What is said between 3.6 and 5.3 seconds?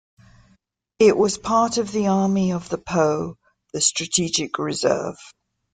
the strategic reserve.